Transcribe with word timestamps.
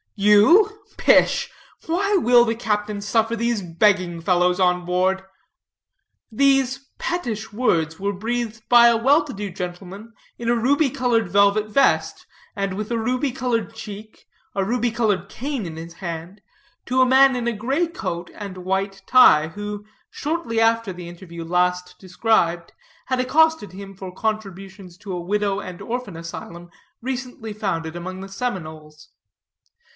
"You 0.15 0.81
pish! 0.97 1.49
Why 1.87 2.15
will 2.17 2.43
the 2.45 2.55
captain 2.55 3.01
suffer 3.01 3.35
these 3.35 3.61
begging 3.61 4.19
fellows 4.21 4.59
on 4.59 4.85
board?"; 4.85 5.23
These 6.31 6.89
pettish 6.97 7.51
words 7.53 7.99
were 7.99 8.13
breathed 8.13 8.67
by 8.69 8.87
a 8.87 8.97
well 8.97 9.23
to 9.23 9.33
do 9.33 9.49
gentleman 9.51 10.13
in 10.39 10.49
a 10.49 10.55
ruby 10.55 10.89
colored 10.89 11.27
velvet 11.27 11.67
vest, 11.67 12.25
and 12.55 12.75
with 12.75 12.91
a 12.91 12.97
ruby 12.99 13.31
colored 13.31 13.75
cheek, 13.75 14.27
a 14.55 14.63
ruby 14.63 14.89
headed 14.89 15.29
cane 15.29 15.65
in 15.67 15.75
his 15.75 15.93
hand, 15.93 16.41
to 16.87 17.01
a 17.01 17.05
man 17.05 17.35
in 17.35 17.47
a 17.47 17.53
gray 17.53 17.87
coat 17.87 18.29
and 18.33 18.57
white 18.57 19.03
tie, 19.07 19.49
who, 19.49 19.85
shortly 20.09 20.59
after 20.59 20.91
the 20.93 21.09
interview 21.09 21.43
last 21.43 21.97
described, 21.99 22.73
had 23.07 23.19
accosted 23.19 23.71
him 23.71 23.95
for 23.95 24.11
contributions 24.11 24.97
to 24.97 25.13
a 25.13 25.21
Widow 25.21 25.59
and 25.59 25.79
Orphan 25.81 26.17
Asylum 26.17 26.71
recently 27.01 27.53
founded 27.53 27.95
among 27.95 28.21
the 28.21 28.29
Seminoles. 28.29 29.09